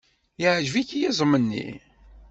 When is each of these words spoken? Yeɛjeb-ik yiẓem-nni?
Yeɛjeb-ik 0.41 0.89
yiẓem-nni? 0.99 1.67